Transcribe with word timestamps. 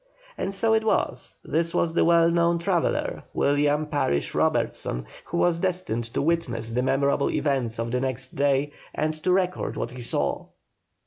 And 0.35 0.55
so 0.55 0.73
it 0.73 0.83
was; 0.83 1.35
this 1.43 1.75
was 1.75 1.93
the 1.93 2.03
well 2.03 2.27
known 2.31 2.57
traveller, 2.57 3.23
William 3.35 3.85
Parish 3.85 4.33
Robertson, 4.33 5.05
who 5.25 5.37
was 5.37 5.59
destined 5.59 6.05
to 6.15 6.23
witness 6.23 6.71
the 6.71 6.81
memorable 6.81 7.29
events 7.29 7.77
of 7.77 7.91
the 7.91 8.01
next 8.01 8.33
day, 8.33 8.71
and 8.95 9.13
to 9.21 9.31
record 9.31 9.77
what 9.77 9.91
he 9.91 10.01
saw. 10.01 10.47